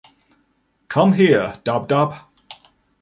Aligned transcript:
Come 0.87 1.13
here, 1.13 1.53
Dab-Dab. 1.63 2.15